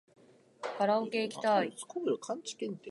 [0.79, 1.71] カラオケいきたい